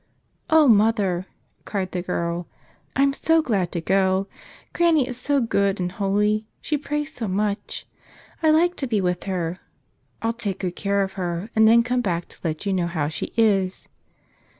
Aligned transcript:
"O 0.49 0.67
mother," 0.67 1.27
cried 1.63 1.91
the 1.91 2.01
girl, 2.01 2.47
"I'm 2.95 3.13
so 3.13 3.43
glad 3.43 3.71
to 3.73 3.81
go! 3.81 4.25
Granny 4.73 5.07
is 5.07 5.15
so 5.19 5.39
good 5.39 5.79
and 5.79 5.91
holy; 5.91 6.47
she 6.59 6.75
prays 6.75 7.13
so 7.13 7.27
much; 7.27 7.85
I 8.41 8.49
like 8.49 8.75
to 8.77 8.87
be 8.87 8.99
with 8.99 9.25
her. 9.25 9.59
I'll 10.23 10.33
take 10.33 10.57
good 10.61 10.75
care 10.75 11.03
of 11.03 11.13
her 11.21 11.51
and 11.55 11.67
then 11.67 11.83
come 11.83 12.01
back 12.01 12.27
to 12.29 12.39
let 12.43 12.65
you 12.65 12.73
know 12.73 12.87
how 12.87 13.09
she 13.09 13.31
is." 13.37 13.87